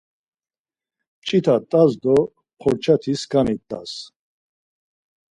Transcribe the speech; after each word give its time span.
Mç̌ita 1.21 1.55
t̆as 1.69 1.91
do 2.01 2.15
porçati 2.59 3.13
skani 3.21 3.55
t̆as. 3.69 3.91